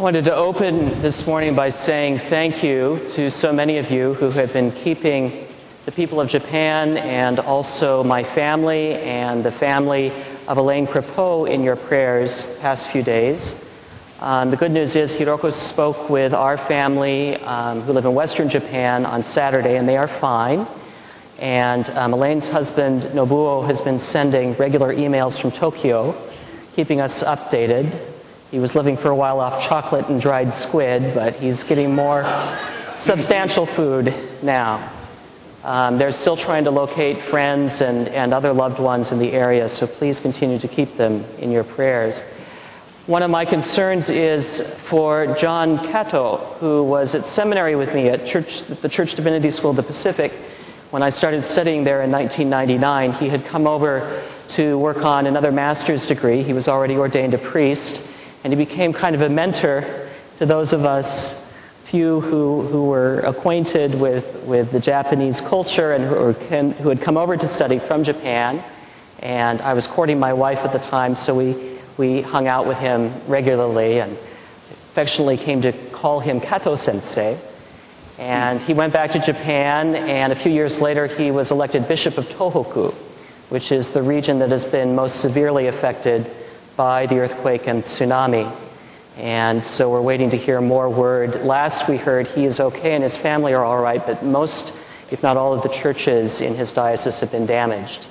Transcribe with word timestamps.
I 0.00 0.02
wanted 0.02 0.24
to 0.24 0.34
open 0.34 1.02
this 1.02 1.26
morning 1.26 1.54
by 1.54 1.68
saying 1.68 2.20
thank 2.20 2.64
you 2.64 3.02
to 3.08 3.30
so 3.30 3.52
many 3.52 3.76
of 3.76 3.90
you 3.90 4.14
who 4.14 4.30
have 4.30 4.50
been 4.50 4.72
keeping 4.72 5.46
the 5.84 5.92
people 5.92 6.22
of 6.22 6.28
Japan 6.30 6.96
and 6.96 7.38
also 7.38 8.02
my 8.02 8.24
family 8.24 8.94
and 8.94 9.44
the 9.44 9.52
family 9.52 10.10
of 10.48 10.56
Elaine 10.56 10.86
Crepeau 10.86 11.46
in 11.46 11.62
your 11.62 11.76
prayers 11.76 12.56
the 12.56 12.62
past 12.62 12.88
few 12.88 13.02
days. 13.02 13.70
Um, 14.20 14.50
the 14.50 14.56
good 14.56 14.70
news 14.70 14.96
is 14.96 15.14
Hiroko 15.14 15.52
spoke 15.52 16.08
with 16.08 16.32
our 16.32 16.56
family 16.56 17.36
um, 17.36 17.82
who 17.82 17.92
live 17.92 18.06
in 18.06 18.14
western 18.14 18.48
Japan 18.48 19.04
on 19.04 19.22
Saturday, 19.22 19.76
and 19.76 19.86
they 19.86 19.98
are 19.98 20.08
fine. 20.08 20.66
And 21.38 21.86
um, 21.90 22.14
Elaine's 22.14 22.48
husband, 22.48 23.02
Nobuo, 23.12 23.66
has 23.66 23.82
been 23.82 23.98
sending 23.98 24.54
regular 24.54 24.94
emails 24.94 25.38
from 25.38 25.50
Tokyo, 25.50 26.14
keeping 26.74 27.02
us 27.02 27.22
updated. 27.22 28.09
He 28.50 28.58
was 28.58 28.74
living 28.74 28.96
for 28.96 29.10
a 29.10 29.14
while 29.14 29.38
off 29.38 29.62
chocolate 29.62 30.08
and 30.08 30.20
dried 30.20 30.52
squid, 30.52 31.14
but 31.14 31.36
he's 31.36 31.62
getting 31.62 31.94
more 31.94 32.24
substantial 32.96 33.64
food 33.64 34.12
now. 34.42 34.90
Um, 35.62 35.98
they're 35.98 36.10
still 36.10 36.36
trying 36.36 36.64
to 36.64 36.72
locate 36.72 37.18
friends 37.18 37.80
and, 37.80 38.08
and 38.08 38.34
other 38.34 38.52
loved 38.52 38.80
ones 38.80 39.12
in 39.12 39.20
the 39.20 39.32
area, 39.34 39.68
so 39.68 39.86
please 39.86 40.18
continue 40.18 40.58
to 40.58 40.66
keep 40.66 40.96
them 40.96 41.24
in 41.38 41.52
your 41.52 41.62
prayers. 41.62 42.22
One 43.06 43.22
of 43.22 43.30
my 43.30 43.44
concerns 43.44 44.08
is 44.08 44.80
for 44.80 45.32
John 45.36 45.78
Kato, 45.78 46.38
who 46.58 46.82
was 46.82 47.14
at 47.14 47.24
seminary 47.24 47.76
with 47.76 47.94
me 47.94 48.08
at 48.08 48.26
church, 48.26 48.62
the 48.64 48.88
Church 48.88 49.14
Divinity 49.14 49.52
School 49.52 49.70
of 49.70 49.76
the 49.76 49.82
Pacific. 49.84 50.32
When 50.90 51.04
I 51.04 51.10
started 51.10 51.42
studying 51.42 51.84
there 51.84 52.02
in 52.02 52.10
1999, 52.10 53.12
he 53.12 53.28
had 53.28 53.44
come 53.44 53.68
over 53.68 54.22
to 54.48 54.76
work 54.76 55.04
on 55.04 55.26
another 55.26 55.52
master's 55.52 56.04
degree. 56.04 56.42
He 56.42 56.52
was 56.52 56.66
already 56.66 56.96
ordained 56.96 57.34
a 57.34 57.38
priest 57.38 58.09
and 58.44 58.52
he 58.52 58.56
became 58.56 58.92
kind 58.92 59.14
of 59.14 59.22
a 59.22 59.28
mentor 59.28 59.84
to 60.38 60.46
those 60.46 60.72
of 60.72 60.84
us 60.84 61.40
few 61.90 62.20
who, 62.20 62.62
who 62.62 62.84
were 62.84 63.18
acquainted 63.20 64.00
with, 64.00 64.44
with 64.44 64.70
the 64.70 64.78
Japanese 64.78 65.40
culture 65.40 65.92
and 65.92 66.04
who, 66.04 66.32
can, 66.48 66.70
who 66.70 66.88
had 66.88 67.00
come 67.00 67.16
over 67.16 67.36
to 67.36 67.48
study 67.48 67.80
from 67.80 68.04
Japan. 68.04 68.62
And 69.18 69.60
I 69.60 69.74
was 69.74 69.88
courting 69.88 70.20
my 70.20 70.32
wife 70.32 70.60
at 70.60 70.72
the 70.72 70.78
time, 70.78 71.16
so 71.16 71.34
we, 71.34 71.80
we 71.96 72.22
hung 72.22 72.46
out 72.46 72.68
with 72.68 72.78
him 72.78 73.12
regularly 73.26 73.98
and 73.98 74.12
affectionately 74.12 75.36
came 75.36 75.62
to 75.62 75.72
call 75.72 76.20
him 76.20 76.40
Kato 76.40 76.76
sensei. 76.76 77.36
And 78.20 78.62
he 78.62 78.72
went 78.72 78.92
back 78.92 79.10
to 79.12 79.18
Japan, 79.18 79.96
and 79.96 80.32
a 80.32 80.36
few 80.36 80.52
years 80.52 80.80
later, 80.80 81.08
he 81.08 81.32
was 81.32 81.50
elected 81.50 81.88
Bishop 81.88 82.18
of 82.18 82.28
Tohoku, 82.28 82.94
which 83.48 83.72
is 83.72 83.90
the 83.90 84.02
region 84.02 84.38
that 84.38 84.50
has 84.50 84.64
been 84.64 84.94
most 84.94 85.20
severely 85.20 85.66
affected 85.66 86.30
by 86.80 87.04
the 87.04 87.18
earthquake 87.18 87.66
and 87.66 87.82
tsunami. 87.82 88.50
And 89.18 89.62
so 89.62 89.90
we're 89.90 90.00
waiting 90.00 90.30
to 90.30 90.38
hear 90.38 90.62
more 90.62 90.88
word. 90.88 91.42
Last 91.44 91.90
we 91.90 91.98
heard 91.98 92.26
he 92.26 92.46
is 92.46 92.58
okay 92.58 92.94
and 92.94 93.02
his 93.02 93.18
family 93.18 93.52
are 93.52 93.62
all 93.62 93.82
right, 93.82 94.02
but 94.06 94.22
most, 94.22 94.70
if 95.10 95.22
not 95.22 95.36
all, 95.36 95.52
of 95.52 95.62
the 95.62 95.68
churches 95.68 96.40
in 96.40 96.54
his 96.54 96.72
diocese 96.72 97.20
have 97.20 97.30
been 97.30 97.44
damaged. 97.44 98.06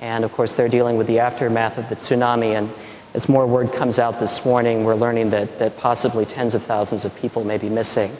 And 0.00 0.24
of 0.24 0.32
course, 0.32 0.56
they're 0.56 0.68
dealing 0.68 0.96
with 0.96 1.06
the 1.06 1.20
aftermath 1.20 1.78
of 1.78 1.88
the 1.88 1.94
tsunami. 1.94 2.58
And 2.58 2.72
as 3.14 3.28
more 3.28 3.46
word 3.46 3.72
comes 3.72 4.00
out 4.00 4.18
this 4.18 4.44
morning, 4.44 4.82
we're 4.82 4.96
learning 4.96 5.30
that, 5.30 5.60
that 5.60 5.76
possibly 5.76 6.24
tens 6.24 6.56
of 6.56 6.64
thousands 6.64 7.04
of 7.04 7.14
people 7.14 7.44
may 7.44 7.56
be 7.56 7.68
missing 7.68 8.10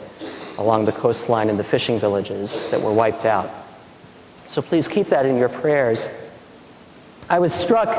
along 0.57 0.85
the 0.85 0.93
coastline 0.93 1.49
and 1.49 1.59
the 1.59 1.65
fishing 1.65 1.99
villages 1.99 2.71
that 2.71 2.79
were 2.79 2.93
wiped 2.93 3.25
out. 3.25 3.49
So 4.47 4.61
please 4.61 4.87
keep 4.87 5.07
that 5.07 5.25
in 5.25 5.35
your 5.35 5.49
prayers. 5.49 6.28
I 7.31 7.37
was 7.37 7.53
struck 7.53 7.89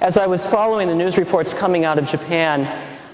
as 0.00 0.16
I 0.16 0.26
was 0.26 0.44
following 0.44 0.88
the 0.88 0.94
news 0.96 1.16
reports 1.16 1.54
coming 1.54 1.84
out 1.84 2.00
of 2.00 2.08
Japan, 2.08 2.66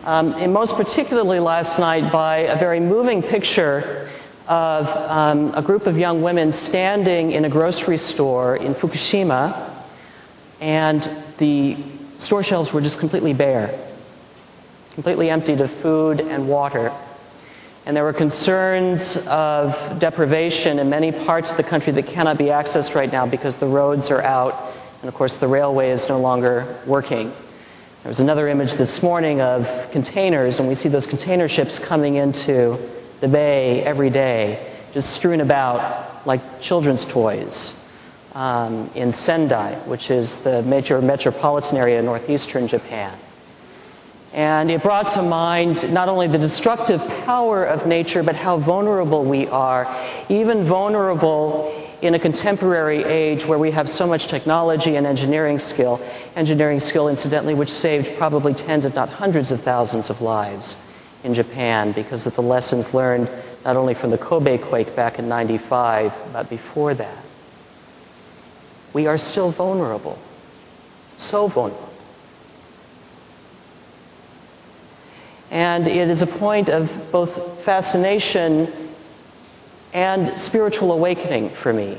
um, 0.06 0.32
and 0.38 0.50
most 0.50 0.76
particularly 0.76 1.40
last 1.40 1.78
night, 1.78 2.10
by 2.10 2.38
a 2.38 2.56
very 2.56 2.80
moving 2.80 3.22
picture 3.22 4.08
of 4.48 4.88
um, 4.88 5.52
a 5.54 5.60
group 5.60 5.86
of 5.86 5.98
young 5.98 6.22
women 6.22 6.52
standing 6.52 7.32
in 7.32 7.44
a 7.44 7.50
grocery 7.50 7.98
store 7.98 8.56
in 8.56 8.74
Fukushima, 8.74 9.70
and 10.62 11.06
the 11.36 11.76
store 12.16 12.42
shelves 12.42 12.72
were 12.72 12.80
just 12.80 12.98
completely 12.98 13.34
bare, 13.34 13.78
completely 14.94 15.28
emptied 15.28 15.60
of 15.60 15.70
food 15.70 16.22
and 16.22 16.48
water. 16.48 16.90
And 17.84 17.94
there 17.94 18.04
were 18.04 18.14
concerns 18.14 19.26
of 19.26 19.98
deprivation 19.98 20.78
in 20.78 20.88
many 20.88 21.12
parts 21.12 21.50
of 21.50 21.58
the 21.58 21.62
country 21.62 21.92
that 21.92 22.06
cannot 22.06 22.38
be 22.38 22.46
accessed 22.46 22.94
right 22.94 23.12
now 23.12 23.26
because 23.26 23.56
the 23.56 23.66
roads 23.66 24.10
are 24.10 24.22
out 24.22 24.67
and 25.00 25.08
of 25.08 25.14
course, 25.14 25.36
the 25.36 25.46
railway 25.46 25.90
is 25.90 26.08
no 26.08 26.18
longer 26.18 26.76
working. 26.86 27.30
There 28.02 28.10
was 28.10 28.20
another 28.20 28.48
image 28.48 28.74
this 28.74 29.02
morning 29.02 29.40
of 29.40 29.90
containers, 29.92 30.58
and 30.58 30.68
we 30.68 30.74
see 30.74 30.88
those 30.88 31.06
container 31.06 31.48
ships 31.48 31.78
coming 31.78 32.16
into 32.16 32.78
the 33.20 33.28
bay 33.28 33.82
every 33.82 34.10
day, 34.10 34.72
just 34.92 35.10
strewn 35.10 35.40
about 35.40 36.26
like 36.26 36.60
children's 36.60 37.04
toys 37.04 37.92
um, 38.34 38.90
in 38.94 39.12
Sendai, 39.12 39.74
which 39.86 40.10
is 40.10 40.42
the 40.42 40.62
major 40.62 41.00
metropolitan 41.00 41.76
area 41.76 41.98
in 41.98 42.04
northeastern 42.04 42.66
Japan. 42.66 43.16
And 44.32 44.70
it 44.70 44.82
brought 44.82 45.10
to 45.10 45.22
mind 45.22 45.92
not 45.92 46.08
only 46.08 46.28
the 46.28 46.38
destructive 46.38 47.06
power 47.24 47.64
of 47.64 47.86
nature, 47.86 48.22
but 48.22 48.36
how 48.36 48.58
vulnerable 48.58 49.24
we 49.24 49.46
are, 49.48 49.92
even 50.28 50.64
vulnerable 50.64 51.72
in 52.00 52.14
a 52.14 52.18
contemporary 52.18 53.02
age 53.04 53.44
where 53.44 53.58
we 53.58 53.70
have 53.72 53.88
so 53.88 54.06
much 54.06 54.26
technology 54.26 54.96
and 54.96 55.06
engineering 55.06 55.58
skill, 55.58 56.00
engineering 56.36 56.78
skill, 56.78 57.08
incidentally, 57.08 57.54
which 57.54 57.70
saved 57.70 58.16
probably 58.16 58.54
tens, 58.54 58.84
if 58.84 58.94
not 58.94 59.08
hundreds 59.08 59.50
of 59.50 59.60
thousands 59.60 60.10
of 60.10 60.20
lives 60.20 60.94
in 61.24 61.34
Japan 61.34 61.92
because 61.92 62.26
of 62.26 62.34
the 62.36 62.42
lessons 62.42 62.94
learned 62.94 63.28
not 63.64 63.76
only 63.76 63.94
from 63.94 64.10
the 64.10 64.18
Kobe 64.18 64.58
quake 64.58 64.94
back 64.94 65.18
in 65.18 65.28
95, 65.28 66.14
but 66.32 66.48
before 66.48 66.94
that. 66.94 67.24
We 68.92 69.06
are 69.06 69.18
still 69.18 69.50
vulnerable, 69.50 70.18
so 71.16 71.48
vulnerable. 71.48 71.88
And 75.50 75.88
it 75.88 76.08
is 76.08 76.22
a 76.22 76.26
point 76.26 76.68
of 76.68 77.10
both 77.10 77.62
fascination 77.64 78.87
and 79.92 80.38
spiritual 80.38 80.92
awakening 80.92 81.50
for 81.50 81.72
me. 81.72 81.96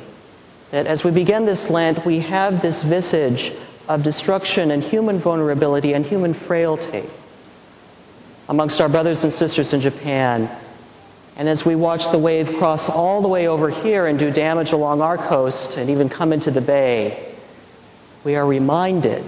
That 0.72 0.86
as 0.86 1.04
we 1.04 1.12
begin 1.12 1.46
this 1.46 1.70
Lent, 1.70 2.06
we 2.06 2.20
have 2.20 2.62
this 2.62 2.84
visage 2.84 3.54
of 3.88 4.04
destruction 4.04 4.72
and 4.72 4.84
human 4.84 5.18
vulnerability 5.18 5.94
and 5.94 6.06
human 6.06 6.34
frailty 6.34 7.04
amongst 8.48 8.82
our 8.82 8.90
brothers 8.90 9.24
and 9.24 9.34
sisters 9.34 9.74
in 9.74 9.82
Japan. 9.82 10.50
And 11.38 11.50
as 11.50 11.66
we 11.66 11.76
watch 11.76 12.12
the 12.12 12.18
wave 12.18 12.58
cross 12.58 12.90
all 12.90 13.22
the 13.22 13.28
way 13.28 13.48
over 13.48 13.70
here 13.70 14.06
and 14.08 14.20
do 14.20 14.30
damage 14.32 14.72
along 14.72 15.02
our 15.02 15.18
coast 15.18 15.78
and 15.78 15.90
even 15.90 16.10
come 16.10 16.34
into 16.34 16.52
the 16.52 16.62
bay, 16.62 17.34
we 18.24 18.36
are 18.36 18.46
reminded 18.46 19.24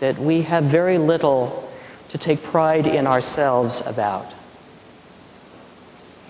that 0.00 0.18
we 0.18 0.42
have 0.42 0.64
very 0.64 0.98
little 0.98 1.68
to 2.10 2.18
take 2.18 2.42
pride 2.42 2.86
in 2.86 3.06
ourselves 3.06 3.82
about 3.86 4.32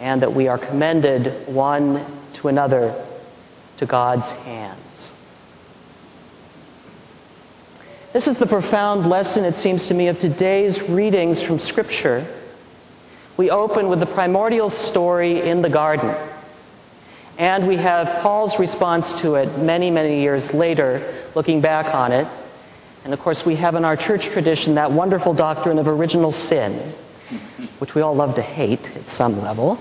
and 0.00 0.22
that 0.22 0.32
we 0.32 0.48
are 0.48 0.58
commended 0.58 1.32
one 1.46 2.04
to 2.34 2.48
another 2.48 2.94
to 3.78 3.86
God's 3.86 4.32
hands. 4.44 5.10
This 8.12 8.28
is 8.28 8.38
the 8.38 8.46
profound 8.46 9.08
lesson, 9.08 9.44
it 9.44 9.54
seems 9.54 9.88
to 9.88 9.94
me, 9.94 10.08
of 10.08 10.18
today's 10.18 10.88
readings 10.88 11.42
from 11.42 11.58
Scripture. 11.58 12.26
We 13.36 13.50
open 13.50 13.88
with 13.88 14.00
the 14.00 14.06
primordial 14.06 14.70
story 14.70 15.40
in 15.40 15.60
the 15.60 15.68
garden. 15.68 16.14
And 17.38 17.68
we 17.68 17.76
have 17.76 18.22
Paul's 18.22 18.58
response 18.58 19.20
to 19.20 19.34
it 19.34 19.58
many, 19.58 19.90
many 19.90 20.22
years 20.22 20.54
later, 20.54 21.14
looking 21.34 21.60
back 21.60 21.94
on 21.94 22.12
it. 22.12 22.26
And 23.04 23.12
of 23.12 23.21
course, 23.21 23.44
we 23.44 23.56
have 23.56 23.74
in 23.74 23.84
our 23.84 23.97
church 23.97 24.26
tradition 24.28 24.76
that 24.76 24.91
wonderful 24.91 25.34
doctrine 25.34 25.78
of 25.78 25.86
original 25.86 26.32
sin 26.32 26.94
which 27.78 27.94
we 27.94 28.02
all 28.02 28.14
love 28.14 28.34
to 28.36 28.42
hate 28.42 28.96
at 28.96 29.08
some 29.08 29.40
level, 29.42 29.80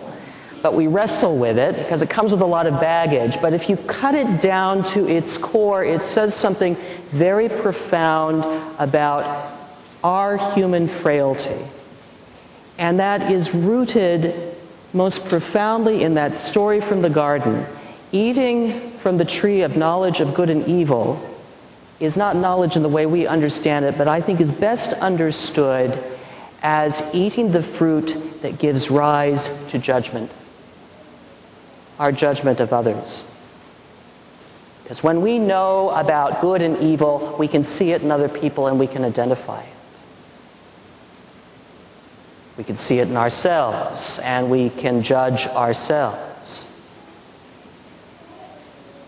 but 0.62 0.74
we 0.74 0.88
wrestle 0.88 1.38
with 1.38 1.60
it 1.60 1.78
because 1.78 2.02
it 2.02 2.10
comes 2.10 2.32
with 2.32 2.42
a 2.42 2.46
lot 2.46 2.66
of 2.66 2.80
baggage. 2.82 3.40
But 3.42 3.54
if 3.54 3.70
you 3.70 3.78
cut 3.78 4.16
it 4.16 4.42
down 4.42 4.84
to 4.86 5.08
its 5.08 5.38
core, 5.38 5.84
it 5.84 6.02
says 6.02 6.34
something 6.34 6.76
very 7.12 7.50
profound 7.50 8.44
about 8.80 9.54
our 10.04 10.38
human 10.54 10.88
frailty. 10.88 11.56
And 12.78 13.00
that 13.00 13.32
is 13.32 13.54
rooted 13.54 14.56
most 14.94 15.30
profoundly 15.30 16.04
in 16.04 16.16
that 16.16 16.36
story 16.36 16.82
from 16.82 17.02
the 17.02 17.10
garden. 17.10 17.66
Eating 18.12 18.92
from 18.92 19.18
the 19.18 19.26
tree 19.26 19.62
of 19.62 19.78
knowledge 19.78 20.20
of 20.20 20.34
good 20.34 20.50
and 20.50 20.66
evil 20.68 21.22
is 22.00 22.18
not 22.18 22.36
knowledge 22.36 22.76
in 22.76 22.84
the 22.84 22.90
way 22.90 23.06
we 23.06 23.28
understand 23.28 23.86
it, 23.86 23.98
but 23.98 24.08
I 24.08 24.20
think 24.20 24.42
is 24.42 24.52
best 24.52 25.02
understood 25.02 25.92
as 26.68 27.14
eating 27.14 27.52
the 27.52 27.62
fruit 27.62 28.18
that 28.42 28.58
gives 28.58 28.90
rise 28.90 29.68
to 29.68 29.78
judgment, 29.78 30.32
our 32.00 32.12
judgment 32.12 32.60
of 32.60 32.74
others. 32.74 33.24
Because 34.82 35.04
when 35.04 35.22
we 35.22 35.38
know 35.38 35.92
about 35.92 36.42
good 36.42 36.64
and 36.64 36.76
evil, 36.80 37.36
we 37.38 37.48
can 37.48 37.62
see 37.62 37.92
it 37.92 38.02
in 38.02 38.10
other 38.10 38.28
people 38.28 38.66
and 38.66 38.80
we 38.80 38.88
can 38.88 39.06
identify 39.06 39.62
it. 39.62 39.70
We 42.58 42.64
can 42.64 42.76
see 42.76 42.98
it 42.98 43.10
in 43.10 43.18
ourselves, 43.18 44.18
and 44.24 44.50
we 44.50 44.72
can 44.72 45.04
judge 45.04 45.46
ourselves. 45.46 46.66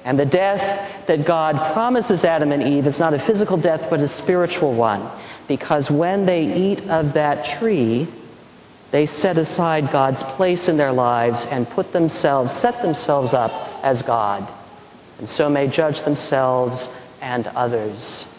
And 0.06 0.20
the 0.20 0.26
death 0.26 0.97
that 1.08 1.26
God 1.26 1.74
promises 1.74 2.24
Adam 2.24 2.52
and 2.52 2.62
Eve 2.62 2.86
is 2.86 3.00
not 3.00 3.14
a 3.14 3.20
physical 3.20 3.58
death, 3.58 3.90
but 3.90 4.00
a 4.00 4.08
spiritual 4.08 4.74
one. 4.74 5.10
Because 5.48 5.90
when 5.90 6.26
they 6.26 6.54
eat 6.54 6.88
of 6.90 7.14
that 7.14 7.46
tree, 7.46 8.08
they 8.92 9.06
set 9.06 9.38
aside 9.38 9.92
God's 9.92 10.24
place 10.24 10.70
in 10.70 10.78
their 10.78 10.92
lives 10.92 11.46
and 11.48 11.68
put 11.68 11.92
themselves, 11.92 12.54
set 12.54 12.82
themselves 12.82 13.34
up 13.34 13.52
as 13.84 14.02
God, 14.02 14.48
and 15.18 15.28
so 15.28 15.50
may 15.50 15.68
judge 15.68 16.02
themselves 16.02 16.90
and 17.22 17.48
others. 17.48 18.34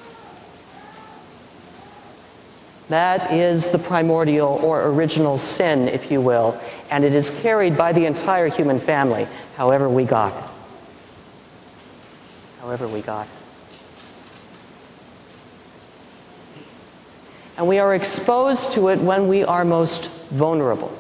That 2.89 3.33
is 3.33 3.71
the 3.71 3.79
primordial 3.79 4.49
or 4.63 4.87
original 4.89 5.37
sin, 5.37 5.89
if 5.89 6.11
you 6.11 6.23
will, 6.23 6.59
and 6.91 7.05
it 7.05 7.13
is 7.13 7.29
carried 7.43 7.77
by 7.77 7.93
the 7.93 8.07
entire 8.07 8.49
human 8.49 8.81
family, 8.81 9.29
however 9.57 9.89
we 9.89 10.05
got 10.05 10.33
it 10.33 10.58
however 12.69 12.87
we 12.87 13.01
got. 13.01 13.27
And 17.57 17.67
we 17.67 17.79
are 17.79 17.95
exposed 17.95 18.75
to 18.75 18.89
it 18.89 18.99
when 18.99 19.27
we 19.27 19.43
are 19.43 19.65
most 19.65 20.29
vulnerable. 20.29 20.95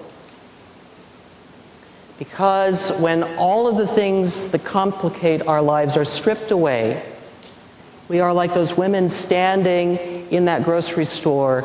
Because 2.18 2.98
when 3.02 3.22
all 3.36 3.68
of 3.68 3.76
the 3.76 3.86
things 3.86 4.50
that 4.52 4.64
complicate 4.64 5.46
our 5.46 5.60
lives 5.60 5.98
are 5.98 6.06
stripped 6.06 6.52
away, 6.52 7.02
we 8.08 8.20
are 8.20 8.32
like 8.32 8.54
those 8.54 8.74
women 8.74 9.10
standing 9.10 9.98
in 10.30 10.46
that 10.46 10.64
grocery 10.64 11.04
store 11.04 11.60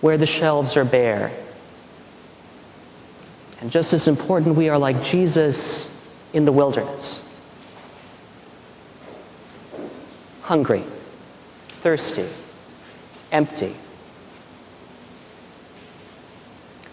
where 0.00 0.16
the 0.16 0.24
shelves 0.24 0.78
are 0.78 0.84
bare. 0.86 1.30
And 3.60 3.70
just 3.70 3.92
as 3.92 4.08
important, 4.08 4.56
we 4.56 4.70
are 4.70 4.78
like 4.78 5.02
Jesus 5.02 6.10
in 6.32 6.46
the 6.46 6.52
wilderness. 6.52 7.23
Hungry, 10.44 10.82
thirsty, 11.80 12.28
empty. 13.32 13.74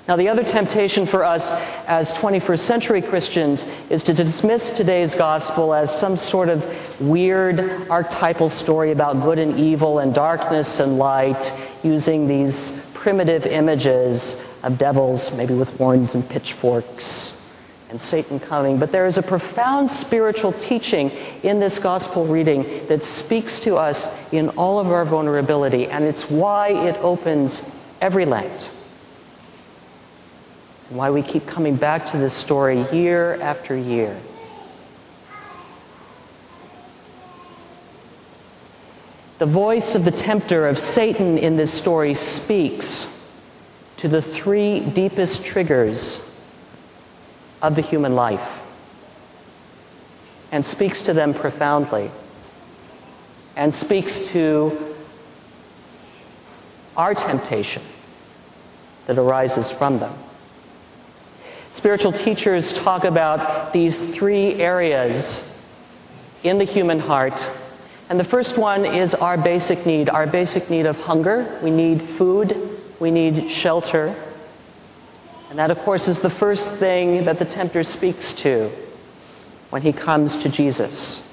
Now, 0.07 0.15
the 0.15 0.29
other 0.29 0.43
temptation 0.43 1.05
for 1.05 1.25
us 1.25 1.51
as 1.87 2.13
21st 2.13 2.59
century 2.59 3.01
Christians 3.01 3.65
is 3.91 4.03
to 4.03 4.13
dismiss 4.13 4.75
today's 4.75 5.15
gospel 5.15 5.73
as 5.73 5.95
some 5.97 6.15
sort 6.15 6.47
of 6.47 7.01
weird 7.01 7.89
archetypal 7.89 8.47
story 8.47 8.91
about 8.91 9.21
good 9.21 9.37
and 9.37 9.57
evil 9.59 9.99
and 9.99 10.13
darkness 10.13 10.79
and 10.79 10.97
light, 10.97 11.53
using 11.83 12.27
these 12.27 12.91
primitive 12.93 13.45
images 13.45 14.59
of 14.63 14.77
devils, 14.77 15.37
maybe 15.37 15.53
with 15.53 15.77
horns 15.77 16.15
and 16.15 16.27
pitchforks 16.27 17.40
and 17.91 17.99
Satan 17.99 18.39
coming. 18.39 18.79
But 18.79 18.91
there 18.91 19.05
is 19.05 19.17
a 19.17 19.21
profound 19.21 19.91
spiritual 19.91 20.53
teaching 20.53 21.11
in 21.43 21.59
this 21.59 21.77
gospel 21.77 22.25
reading 22.25 22.63
that 22.87 23.03
speaks 23.03 23.59
to 23.59 23.75
us 23.75 24.31
in 24.33 24.49
all 24.49 24.79
of 24.79 24.87
our 24.87 25.05
vulnerability, 25.05 25.87
and 25.87 26.05
it's 26.05 26.29
why 26.31 26.69
it 26.69 26.97
opens 26.99 27.79
every 27.99 28.25
Lent. 28.25 28.71
And 30.89 30.97
why 30.97 31.11
we 31.11 31.21
keep 31.21 31.45
coming 31.45 31.75
back 31.75 32.07
to 32.07 32.17
this 32.17 32.33
story 32.33 32.81
year 32.93 33.39
after 33.41 33.75
year. 33.75 34.17
The 39.39 39.45
voice 39.47 39.95
of 39.95 40.05
the 40.05 40.11
tempter 40.11 40.67
of 40.67 40.79
Satan 40.79 41.37
in 41.37 41.57
this 41.57 41.73
story 41.73 42.13
speaks 42.13 43.17
to 43.97 44.07
the 44.07 44.21
three 44.21 44.79
deepest 44.79 45.43
triggers 45.43 46.30
of 47.61 47.75
the 47.75 47.81
human 47.81 48.15
life 48.15 48.61
and 50.51 50.65
speaks 50.65 51.03
to 51.03 51.13
them 51.13 51.33
profoundly 51.33 52.11
and 53.55 53.73
speaks 53.73 54.19
to 54.29 54.77
our 56.97 57.13
temptation 57.13 57.81
that 59.07 59.17
arises 59.17 59.71
from 59.71 59.99
them. 59.99 60.13
Spiritual 61.71 62.11
teachers 62.11 62.73
talk 62.73 63.05
about 63.05 63.71
these 63.71 64.13
three 64.13 64.55
areas 64.55 65.65
in 66.43 66.57
the 66.57 66.65
human 66.65 66.99
heart. 66.99 67.49
And 68.09 68.19
the 68.19 68.25
first 68.25 68.57
one 68.57 68.83
is 68.85 69.13
our 69.13 69.37
basic 69.37 69.85
need, 69.85 70.09
our 70.09 70.27
basic 70.27 70.69
need 70.69 70.85
of 70.85 71.01
hunger. 71.01 71.59
We 71.63 71.71
need 71.71 72.01
food, 72.01 72.57
we 72.99 73.09
need 73.09 73.49
shelter, 73.49 74.13
and 75.51 75.59
that, 75.59 75.69
of 75.69 75.79
course, 75.79 76.07
is 76.07 76.21
the 76.21 76.29
first 76.29 76.71
thing 76.71 77.25
that 77.25 77.37
the 77.37 77.43
tempter 77.43 77.83
speaks 77.83 78.31
to 78.31 78.71
when 79.69 79.81
he 79.81 79.91
comes 79.91 80.43
to 80.43 80.47
Jesus. 80.47 81.27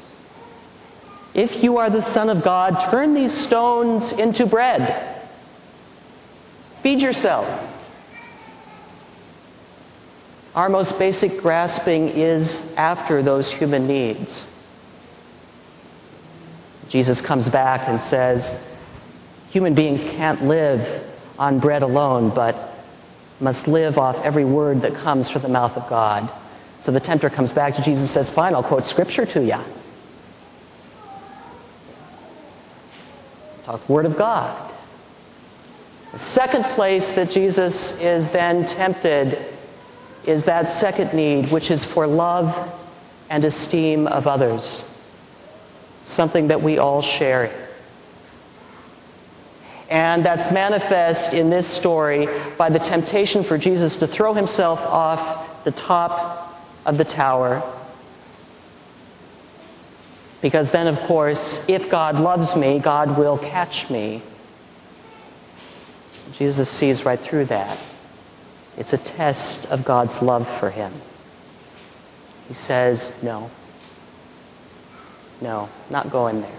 If 1.35 1.63
you 1.63 1.77
are 1.77 1.89
the 1.89 2.03
Son 2.03 2.29
of 2.29 2.43
God, 2.43 2.91
turn 2.91 3.15
these 3.15 3.33
stones 3.33 4.11
into 4.11 4.45
bread. 4.45 5.23
Feed 6.83 7.01
yourself. 7.01 7.47
Our 10.57 10.69
most 10.69 10.99
basic 10.99 11.39
grasping 11.39 12.09
is 12.09 12.75
after 12.77 13.23
those 13.23 13.55
human 13.55 13.87
needs. 13.87 14.53
Jesus 16.89 17.21
comes 17.21 17.49
back 17.49 17.87
and 17.87 18.01
says, 18.01 18.77
Human 19.51 19.75
beings 19.75 20.03
can't 20.03 20.43
live 20.43 21.09
on 21.39 21.61
bread 21.61 21.83
alone, 21.83 22.31
but 22.31 22.78
must 23.41 23.69
live 23.69 23.99
off 23.99 24.25
every 24.25 24.45
word 24.45 24.83
that 24.83 24.95
comes 24.95 25.31
from 25.31 25.43
the 25.43 25.49
mouth 25.49 25.77
of 25.77 25.89
God. 25.89 26.31
So 26.81 26.93
the 26.93 27.01
tempter 27.01 27.31
comes 27.31 27.53
back 27.53 27.75
to 27.77 27.83
Jesus 27.83 28.03
and 28.03 28.09
says, 28.09 28.33
Fine, 28.33 28.55
I'll 28.55 28.63
quote 28.63 28.85
scripture 28.85 29.27
to 29.27 29.45
you. 29.45 29.59
Talk 33.65 33.87
the 33.87 33.93
word 33.93 34.07
of 34.07 34.17
God. 34.17 34.75
The 36.13 36.19
second 36.19 36.65
place 36.65 37.11
that 37.11 37.31
Jesus 37.31 38.01
is 38.03 38.29
then 38.29 38.65
tempted 38.65 39.39
is 40.25 40.45
that 40.45 40.69
second 40.69 41.13
need, 41.13 41.51
which 41.51 41.71
is 41.71 41.85
for 41.85 42.07
love 42.07 42.75
and 43.31 43.45
esteem 43.45 44.07
of 44.07 44.27
others, 44.27 44.85
something 46.05 46.49
that 46.49 46.63
we 46.63 46.79
all 46.79 47.03
share. 47.03 47.68
And 49.91 50.25
that's 50.25 50.53
manifest 50.53 51.33
in 51.33 51.49
this 51.49 51.67
story 51.67 52.29
by 52.59 52.69
the 52.69 52.79
temptation 52.79 53.43
for 53.43 53.57
Jesus 53.57 53.97
to 53.97 54.07
throw 54.07 54.35
himself 54.35 54.81
off 54.87 55.65
the 55.65 55.71
top 55.71 56.55
of 56.85 56.99
the 56.99 57.05
tower. 57.05 57.63
Because 60.41 60.71
then, 60.71 60.87
of 60.87 60.99
course, 61.01 61.69
if 61.69 61.91
God 61.91 62.21
loves 62.21 62.55
me, 62.55 62.79
God 62.79 63.19
will 63.19 63.39
catch 63.39 63.91
me. 63.91 64.23
Jesus 66.33 66.71
sees 66.71 67.05
right 67.05 67.19
through 67.19 67.47
that. 67.47 67.79
It's 68.77 68.93
a 68.93 68.99
test 68.99 69.73
of 69.73 69.85
God's 69.85 70.23
love 70.23 70.47
for 70.47 70.71
him. 70.71 70.93
He 72.47 72.55
says, 72.55 73.23
No. 73.23 73.51
No, 75.41 75.69
not 75.91 76.11
going 76.11 76.41
there. 76.41 76.51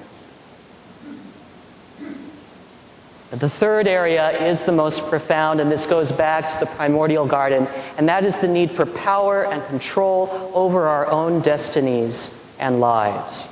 The 3.32 3.50
third 3.50 3.88
area 3.88 4.32
is 4.32 4.64
the 4.64 4.72
most 4.72 5.08
profound, 5.08 5.62
and 5.62 5.72
this 5.72 5.86
goes 5.86 6.12
back 6.12 6.52
to 6.52 6.60
the 6.60 6.66
primordial 6.66 7.28
garden, 7.28 7.68
and 7.98 8.10
that 8.10 8.26
is 8.26 8.40
the 8.40 8.48
need 8.48 8.72
for 8.72 8.88
power 8.88 9.46
and 9.46 9.64
control 9.68 10.52
over 10.56 10.88
our 10.88 11.06
own 11.06 11.42
destinies 11.42 12.52
and 12.60 12.80
lives. 12.80 13.48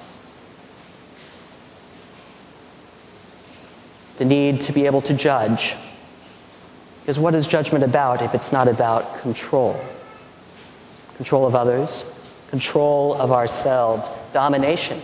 The 4.18 4.26
need 4.26 4.62
to 4.62 4.74
be 4.74 4.88
able 4.88 5.02
to 5.04 5.14
judge. 5.14 5.76
Because 7.02 7.20
what 7.20 7.36
is 7.36 7.46
judgment 7.46 7.84
about 7.84 8.24
if 8.24 8.34
it's 8.34 8.52
not 8.52 8.68
about 8.68 9.20
control? 9.22 9.80
Control 11.18 11.46
of 11.46 11.54
others, 11.54 12.04
control 12.50 13.14
of 13.14 13.32
ourselves, 13.32 14.10
domination, 14.34 15.00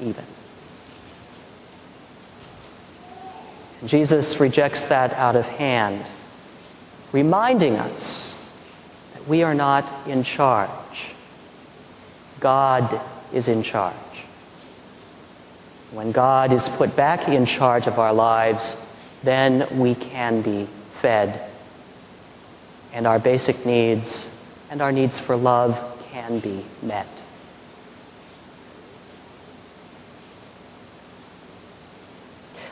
even. 0.00 0.24
Jesus 3.86 4.40
rejects 4.40 4.86
that 4.86 5.12
out 5.14 5.36
of 5.36 5.46
hand, 5.46 6.04
reminding 7.12 7.76
us 7.76 8.34
that 9.14 9.26
we 9.28 9.42
are 9.42 9.54
not 9.54 9.90
in 10.06 10.24
charge. 10.24 11.14
God 12.40 13.00
is 13.32 13.48
in 13.48 13.62
charge. 13.62 13.94
When 15.92 16.12
God 16.12 16.52
is 16.52 16.68
put 16.68 16.96
back 16.96 17.28
in 17.28 17.46
charge 17.46 17.86
of 17.86 17.98
our 17.98 18.12
lives, 18.12 18.96
then 19.22 19.66
we 19.78 19.94
can 19.94 20.42
be 20.42 20.66
fed. 20.94 21.40
And 22.92 23.06
our 23.06 23.18
basic 23.18 23.64
needs 23.64 24.34
and 24.70 24.82
our 24.82 24.92
needs 24.92 25.18
for 25.18 25.36
love 25.36 25.78
can 26.10 26.40
be 26.40 26.64
met. 26.82 27.22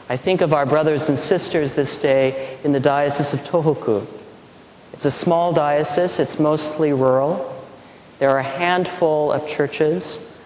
I 0.08 0.16
think 0.16 0.40
of 0.40 0.52
our 0.52 0.66
brothers 0.66 1.08
and 1.08 1.18
sisters 1.18 1.74
this 1.74 2.00
day 2.00 2.58
in 2.62 2.72
the 2.72 2.80
Diocese 2.80 3.34
of 3.34 3.40
Tohoku, 3.40 4.06
It's 4.92 5.04
a 5.04 5.10
small 5.10 5.52
diocese, 5.52 6.20
it's 6.20 6.38
mostly 6.38 6.92
rural. 6.92 7.52
There 8.18 8.30
are 8.30 8.38
a 8.38 8.42
handful 8.42 9.32
of 9.32 9.46
churches. 9.48 10.40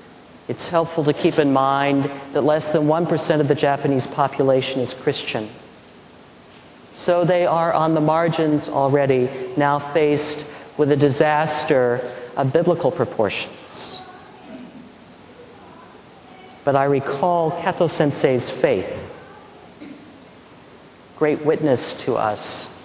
It's 0.49 0.69
helpful 0.69 1.05
to 1.05 1.12
keep 1.12 1.38
in 1.38 1.52
mind 1.52 2.11
that 2.33 2.40
less 2.40 2.73
than 2.73 2.83
1% 2.83 3.40
of 3.40 3.49
the 3.49 3.55
Japanese 3.55 4.07
population 4.07 4.81
is 4.81 4.93
Christian. 4.93 5.49
So 6.97 7.25
they 7.25 7.47
are 7.47 7.73
on 7.73 7.95
the 7.95 8.00
margins 8.00 8.69
already, 8.69 9.31
now 9.57 9.79
faced 9.79 10.52
with 10.76 10.90
a 10.90 10.97
disaster 10.97 12.00
of 12.37 12.52
biblical 12.52 12.90
proportions. 12.90 14.02
But 16.64 16.75
I 16.75 16.85
recall 16.85 17.52
Kato 17.62 17.87
sensei's 17.87 18.50
faith, 18.50 18.88
great 21.21 21.45
witness 21.45 22.07
to 22.07 22.15
us 22.15 22.81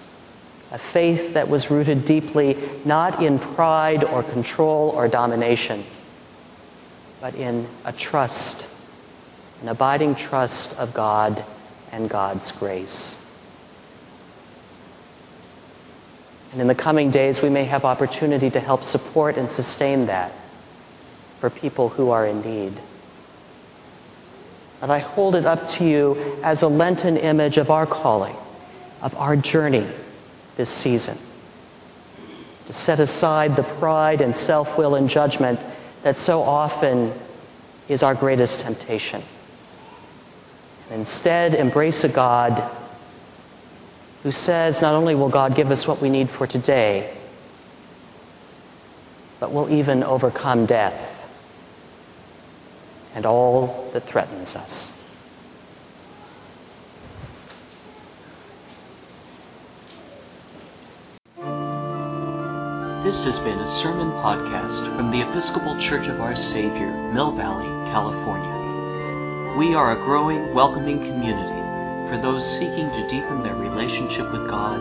a 0.70 0.78
faith 0.78 1.32
that 1.32 1.48
was 1.48 1.70
rooted 1.70 2.04
deeply 2.04 2.54
not 2.84 3.22
in 3.22 3.38
pride 3.38 4.04
or 4.04 4.22
control 4.22 4.90
or 4.90 5.08
domination, 5.08 5.82
but 7.18 7.34
in 7.34 7.66
a 7.86 7.92
trust, 7.92 8.76
an 9.62 9.68
abiding 9.68 10.14
trust 10.14 10.78
of 10.78 10.92
God 10.92 11.42
and 11.92 12.10
God's 12.10 12.52
grace. 12.52 13.14
And 16.52 16.60
in 16.60 16.66
the 16.66 16.74
coming 16.74 17.10
days, 17.10 17.40
we 17.40 17.48
may 17.48 17.64
have 17.64 17.86
opportunity 17.86 18.50
to 18.50 18.60
help 18.60 18.84
support 18.84 19.38
and 19.38 19.50
sustain 19.50 20.06
that 20.06 20.30
for 21.40 21.48
people 21.48 21.88
who 21.88 22.10
are 22.10 22.26
in 22.26 22.42
need. 22.42 22.74
And 24.82 24.92
I 24.92 24.98
hold 24.98 25.36
it 25.36 25.46
up 25.46 25.68
to 25.68 25.84
you 25.84 26.38
as 26.42 26.62
a 26.62 26.68
Lenten 26.68 27.16
image 27.16 27.56
of 27.56 27.70
our 27.70 27.86
calling, 27.86 28.36
of 29.02 29.16
our 29.16 29.36
journey 29.36 29.86
this 30.56 30.70
season. 30.70 31.16
To 32.66 32.72
set 32.72 33.00
aside 33.00 33.56
the 33.56 33.62
pride 33.62 34.20
and 34.20 34.34
self 34.34 34.76
will 34.76 34.94
and 34.94 35.08
judgment 35.08 35.60
that 36.02 36.16
so 36.16 36.42
often 36.42 37.12
is 37.88 38.02
our 38.02 38.14
greatest 38.14 38.60
temptation. 38.60 39.22
And 40.90 41.00
instead, 41.00 41.54
embrace 41.54 42.04
a 42.04 42.08
God 42.08 42.70
who 44.22 44.32
says 44.32 44.82
not 44.82 44.94
only 44.94 45.14
will 45.14 45.28
God 45.28 45.54
give 45.54 45.70
us 45.70 45.86
what 45.86 46.00
we 46.00 46.10
need 46.10 46.28
for 46.28 46.46
today, 46.46 47.12
but 49.40 49.52
will 49.52 49.70
even 49.70 50.02
overcome 50.02 50.66
death 50.66 51.15
and 53.16 53.24
all 53.24 53.90
that 53.94 54.02
threatens 54.02 54.54
us. 54.54 54.92
This 63.02 63.24
has 63.24 63.38
been 63.38 63.58
a 63.58 63.66
sermon 63.66 64.10
podcast 64.20 64.94
from 64.94 65.10
the 65.10 65.22
Episcopal 65.22 65.78
Church 65.78 66.08
of 66.08 66.20
Our 66.20 66.36
Savior, 66.36 66.92
Mill 67.12 67.32
Valley, 67.32 67.68
California. 67.90 69.56
We 69.56 69.74
are 69.74 69.92
a 69.92 70.04
growing, 70.04 70.52
welcoming 70.52 71.02
community 71.02 72.10
for 72.10 72.20
those 72.20 72.46
seeking 72.46 72.90
to 72.90 73.08
deepen 73.08 73.42
their 73.42 73.56
relationship 73.56 74.30
with 74.30 74.46
God 74.46 74.80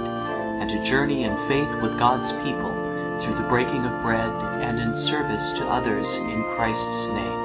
and 0.60 0.70
to 0.70 0.84
journey 0.84 1.24
in 1.24 1.38
faith 1.48 1.74
with 1.82 1.98
God's 1.98 2.34
people 2.40 2.74
through 3.22 3.36
the 3.36 3.48
breaking 3.48 3.86
of 3.86 4.02
bread 4.02 4.30
and 4.62 4.78
in 4.78 4.94
service 4.94 5.54
to 5.54 5.68
others 5.70 6.18
in 6.18 6.44
Christ's 6.56 7.08
name. 7.08 7.45